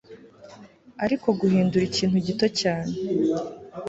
ariko 1.05 1.27
guhindura 1.39 1.83
ikintu 1.89 2.17
gito 2.27 2.47
cyane 2.59 2.93